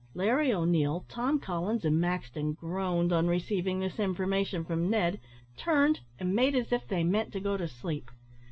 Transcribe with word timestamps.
Larry 0.15 0.51
O'Neil, 0.51 1.05
Tom 1.07 1.37
Collins, 1.39 1.85
and 1.85 2.01
Maxton 2.01 2.53
groaned, 2.53 3.13
on 3.13 3.27
receiving 3.27 3.79
this 3.79 3.99
information 3.99 4.65
from 4.65 4.89
Ned, 4.89 5.19
turned, 5.55 5.99
and 6.17 6.33
made 6.33 6.55
as 6.55 6.71
if 6.71 6.87
they 6.87 7.03
meant 7.03 7.31
to 7.33 7.39
go 7.39 7.55
to 7.55 7.67
sleep. 7.67 8.09